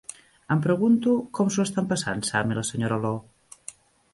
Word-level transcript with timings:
Em 0.53 0.61
pregunto 0.63 1.13
com 1.39 1.51
s'ho 1.55 1.65
estan 1.69 1.91
passant 1.91 2.25
Sam 2.31 2.55
i 2.55 2.59
la 2.61 2.67
senyora 2.71 3.01
Law. 3.05 3.21